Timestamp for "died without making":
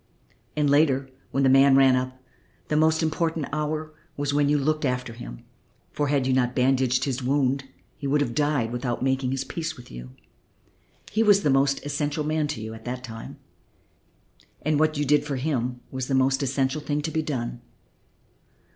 8.33-9.29